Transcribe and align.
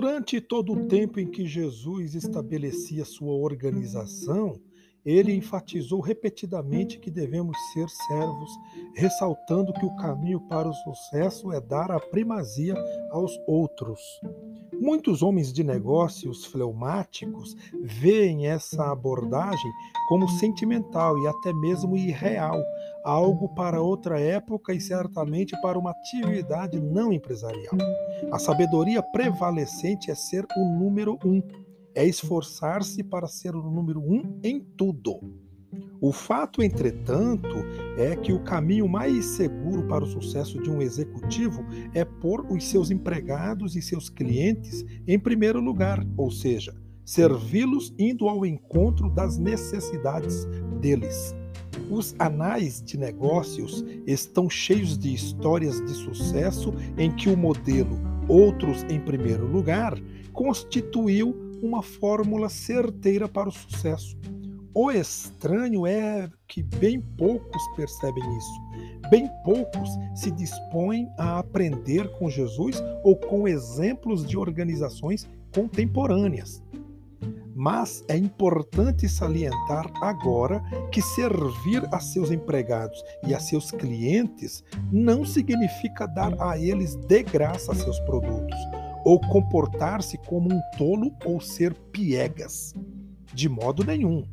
Durante 0.00 0.40
todo 0.40 0.74
o 0.74 0.86
tempo 0.86 1.18
em 1.18 1.26
que 1.26 1.44
Jesus 1.44 2.14
estabelecia 2.14 3.04
sua 3.04 3.32
organização, 3.32 4.54
ele 5.04 5.34
enfatizou 5.34 5.98
repetidamente 5.98 7.00
que 7.00 7.10
devemos 7.10 7.56
ser 7.72 7.88
servos, 8.06 8.48
ressaltando 8.94 9.72
que 9.72 9.84
o 9.84 9.96
caminho 9.96 10.40
para 10.42 10.68
o 10.68 10.72
sucesso 10.72 11.50
é 11.50 11.60
dar 11.60 11.90
a 11.90 11.98
primazia 11.98 12.76
aos 13.10 13.32
outros. 13.44 14.00
Muitos 14.80 15.22
homens 15.22 15.52
de 15.52 15.64
negócios 15.64 16.44
fleumáticos 16.44 17.56
veem 17.82 18.46
essa 18.46 18.92
abordagem 18.92 19.70
como 20.08 20.28
sentimental 20.28 21.18
e 21.18 21.26
até 21.26 21.52
mesmo 21.52 21.96
irreal, 21.96 22.58
algo 23.04 23.48
para 23.54 23.82
outra 23.82 24.20
época 24.20 24.72
e 24.72 24.80
certamente 24.80 25.60
para 25.60 25.78
uma 25.78 25.90
atividade 25.90 26.80
não 26.80 27.12
empresarial. 27.12 27.76
A 28.30 28.38
sabedoria 28.38 29.02
prevalecente 29.02 30.10
é 30.10 30.14
ser 30.14 30.46
o 30.56 30.64
número 30.64 31.18
um, 31.24 31.42
é 31.94 32.06
esforçar-se 32.06 33.02
para 33.02 33.26
ser 33.26 33.56
o 33.56 33.62
número 33.62 34.00
um 34.00 34.38
em 34.42 34.60
tudo. 34.60 35.20
O 36.00 36.12
fato, 36.12 36.62
entretanto, 36.62 37.56
é 37.98 38.14
que 38.14 38.32
o 38.32 38.38
caminho 38.38 38.88
mais 38.88 39.24
seguro 39.24 39.82
para 39.88 40.04
o 40.04 40.06
sucesso 40.06 40.62
de 40.62 40.70
um 40.70 40.80
executivo 40.80 41.64
é 41.92 42.04
pôr 42.04 42.46
os 42.50 42.64
seus 42.64 42.90
empregados 42.90 43.74
e 43.74 43.82
seus 43.82 44.08
clientes 44.08 44.84
em 45.06 45.18
primeiro 45.18 45.60
lugar, 45.60 46.06
ou 46.16 46.30
seja, 46.30 46.74
servi-los 47.04 47.92
indo 47.98 48.28
ao 48.28 48.46
encontro 48.46 49.10
das 49.10 49.36
necessidades 49.36 50.46
deles. 50.80 51.34
Os 51.90 52.14
anais 52.18 52.80
de 52.80 52.96
negócios 52.96 53.84
estão 54.06 54.48
cheios 54.48 54.96
de 54.96 55.12
histórias 55.12 55.80
de 55.84 55.92
sucesso 55.92 56.72
em 56.96 57.10
que 57.10 57.28
o 57.28 57.36
modelo 57.36 57.98
outros 58.28 58.84
em 58.90 59.00
primeiro 59.00 59.46
lugar 59.46 59.98
constituiu 60.32 61.34
uma 61.62 61.82
fórmula 61.82 62.48
certeira 62.48 63.26
para 63.26 63.48
o 63.48 63.52
sucesso. 63.52 64.16
O 64.74 64.90
estranho 64.90 65.86
é 65.86 66.28
que 66.46 66.62
bem 66.62 67.00
poucos 67.00 67.62
percebem 67.74 68.24
isso. 68.36 69.00
Bem 69.10 69.28
poucos 69.44 69.90
se 70.14 70.30
dispõem 70.30 71.08
a 71.18 71.38
aprender 71.38 72.08
com 72.18 72.28
Jesus 72.28 72.82
ou 73.02 73.16
com 73.16 73.48
exemplos 73.48 74.26
de 74.26 74.36
organizações 74.36 75.26
contemporâneas. 75.54 76.62
Mas 77.54 78.04
é 78.06 78.16
importante 78.16 79.08
salientar 79.08 79.90
agora 80.00 80.62
que 80.92 81.02
servir 81.02 81.82
a 81.90 81.98
seus 81.98 82.30
empregados 82.30 83.02
e 83.26 83.34
a 83.34 83.40
seus 83.40 83.72
clientes 83.72 84.62
não 84.92 85.24
significa 85.24 86.06
dar 86.06 86.40
a 86.40 86.56
eles 86.56 86.94
de 86.94 87.22
graça 87.24 87.74
seus 87.74 87.98
produtos, 88.00 88.56
ou 89.04 89.20
comportar-se 89.22 90.16
como 90.18 90.52
um 90.52 90.60
tolo 90.76 91.12
ou 91.24 91.40
ser 91.40 91.74
piegas. 91.90 92.74
De 93.34 93.48
modo 93.48 93.82
nenhum. 93.82 94.24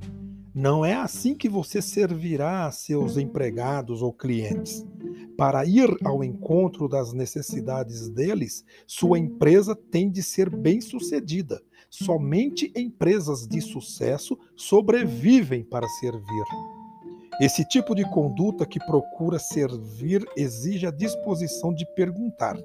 Não 0.56 0.86
é 0.86 0.94
assim 0.94 1.36
que 1.36 1.50
você 1.50 1.82
servirá 1.82 2.66
a 2.66 2.72
seus 2.72 3.18
empregados 3.18 4.02
ou 4.02 4.14
clientes. 4.14 4.86
Para 5.38 5.66
ir 5.66 5.94
ao 6.02 6.24
encontro 6.24 6.88
das 6.88 7.12
necessidades 7.12 8.08
deles, 8.08 8.64
sua 8.88 9.20
empresa 9.20 9.76
tem 9.76 10.10
de 10.10 10.24
ser 10.24 10.50
bem-sucedida. 10.50 11.62
Somente 11.90 12.72
empresas 12.74 13.46
de 13.46 13.60
sucesso 13.60 14.40
sobrevivem 14.56 15.62
para 15.62 15.90
servir. 16.00 16.46
Esse 17.42 17.68
tipo 17.68 17.94
de 17.94 18.10
conduta 18.10 18.66
que 18.66 18.80
procura 18.80 19.38
servir 19.38 20.26
exige 20.38 20.88
a 20.88 20.92
disposição 20.92 21.74
de 21.74 21.86
perguntar: 21.96 22.58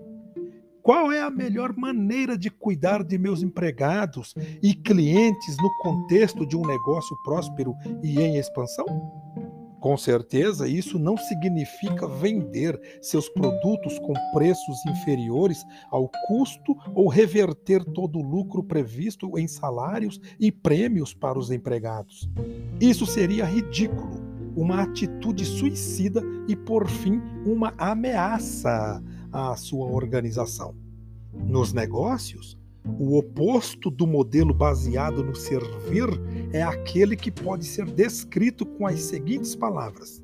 qual 0.83 1.13
é 1.13 1.21
a 1.21 1.31
melhor 1.31 1.75
maneira 1.77 2.37
de 2.37 2.51
cuidar 2.51 3.05
de 3.05 3.19
meus 3.19 3.43
empregados 3.43 4.35
e 4.63 4.75
clientes 4.75 5.57
no 5.59 5.71
contexto 5.83 6.47
de 6.47 6.57
um 6.57 6.67
negócio 6.67 7.17
próspero 7.23 7.75
e 8.03 8.21
em 8.21 8.37
expansão? 8.37 8.87
Com 9.81 9.97
certeza, 9.97 10.69
isso 10.69 10.99
não 10.99 11.17
significa 11.17 12.07
vender 12.07 12.79
seus 13.01 13.31
produtos 13.31 13.99
com 13.99 14.13
preços 14.35 14.77
inferiores 14.87 15.65
ao 15.91 16.11
custo 16.27 16.77
ou 16.95 17.09
reverter 17.09 17.83
todo 17.83 18.19
o 18.19 18.23
lucro 18.23 18.63
previsto 18.63 19.39
em 19.39 19.49
salários 19.49 20.21
e 20.39 20.53
prêmios 20.53 21.15
para 21.15 21.39
os 21.39 21.51
empregados. 21.51 22.29
Isso 22.79 23.07
seria 23.07 23.47
ridículo, 23.47 24.21
uma 24.55 24.83
atitude 24.83 25.47
suicida 25.47 26.23
e, 26.47 26.55
por 26.55 26.87
fim, 26.87 27.23
uma 27.47 27.73
ameaça 27.79 29.03
à 29.33 29.57
sua 29.57 29.87
organização. 29.87 30.75
Nos 31.33 31.73
negócios, 31.73 32.59
o 32.99 33.17
oposto 33.19 33.91
do 33.91 34.07
modelo 34.07 34.55
baseado 34.55 35.23
no 35.23 35.35
servir 35.35 36.09
é 36.53 36.63
aquele 36.63 37.17
que 37.17 37.31
pode 37.31 37.65
ser 37.65 37.85
descrito 37.87 38.65
com 38.65 38.87
as 38.87 39.01
seguintes 39.01 39.55
palavras: 39.55 40.23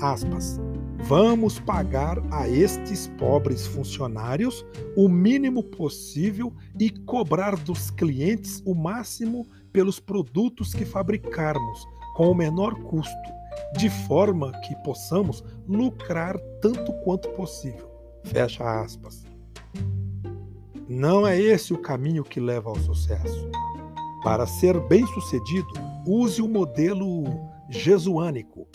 aspas, 0.00 0.60
Vamos 1.04 1.58
pagar 1.60 2.18
a 2.30 2.48
estes 2.48 3.08
pobres 3.18 3.66
funcionários 3.66 4.66
o 4.96 5.08
mínimo 5.08 5.62
possível 5.62 6.52
e 6.78 6.90
cobrar 6.90 7.56
dos 7.56 7.90
clientes 7.90 8.60
o 8.66 8.74
máximo 8.74 9.46
pelos 9.72 10.00
produtos 10.00 10.74
que 10.74 10.84
fabricarmos, 10.84 11.86
com 12.14 12.30
o 12.30 12.34
menor 12.34 12.74
custo, 12.82 13.14
de 13.76 13.90
forma 13.90 14.52
que 14.60 14.74
possamos 14.82 15.44
lucrar 15.66 16.38
tanto 16.60 16.92
quanto 17.04 17.28
possível. 17.30 17.90
Fecha 18.24 18.82
aspas. 18.82 19.24
Não 20.88 21.26
é 21.26 21.38
esse 21.38 21.72
o 21.74 21.78
caminho 21.78 22.24
que 22.24 22.40
leva 22.40 22.70
ao 22.70 22.78
sucesso. 22.78 23.48
Para 24.22 24.46
ser 24.46 24.80
bem-sucedido, 24.88 25.68
use 26.06 26.40
o 26.40 26.48
modelo 26.48 27.24
jesuânico. 27.68 28.66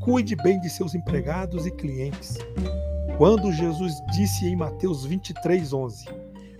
Cuide 0.00 0.36
bem 0.36 0.60
de 0.60 0.68
seus 0.68 0.94
empregados 0.94 1.66
e 1.66 1.70
clientes. 1.70 2.38
Quando 3.16 3.52
Jesus 3.52 3.94
disse 4.12 4.46
em 4.46 4.56
Mateus 4.56 5.04
23:11, 5.04 6.04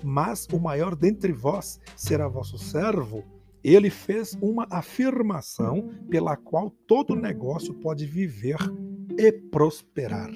"Mas 0.02 0.46
o 0.52 0.58
maior 0.58 0.94
dentre 0.94 1.32
vós 1.32 1.78
será 1.96 2.28
vosso 2.28 2.56
servo", 2.56 3.24
ele 3.62 3.90
fez 3.90 4.36
uma 4.40 4.66
afirmação 4.70 5.90
pela 6.10 6.36
qual 6.36 6.70
todo 6.86 7.14
negócio 7.14 7.74
pode 7.74 8.06
viver 8.06 8.58
e 9.18 9.30
prosperar. 9.32 10.30